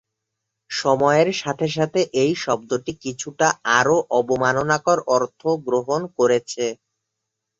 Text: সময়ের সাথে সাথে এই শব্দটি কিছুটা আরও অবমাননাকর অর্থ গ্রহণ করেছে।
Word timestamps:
সময়ের 0.71 1.29
সাথে 1.41 1.67
সাথে 1.69 1.99
এই 2.23 2.33
শব্দটি 2.43 2.91
কিছুটা 3.03 3.47
আরও 3.77 3.97
অবমাননাকর 4.19 4.99
অর্থ 5.15 5.41
গ্রহণ 5.67 6.01
করেছে। 6.17 6.65